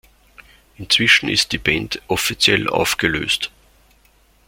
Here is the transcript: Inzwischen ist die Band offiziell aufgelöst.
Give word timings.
Inzwischen 0.79 1.29
ist 1.29 1.51
die 1.51 1.59
Band 1.59 2.01
offiziell 2.07 2.67
aufgelöst. 2.67 3.51